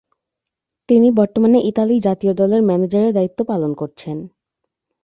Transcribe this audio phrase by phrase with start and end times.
[0.89, 4.17] তিনি বর্তমানে ইতালি জাতীয় দলের ম্যানেজারের দায়িত্ব পালন করছেন।